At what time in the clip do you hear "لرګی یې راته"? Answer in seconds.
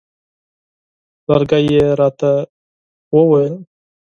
1.29-2.31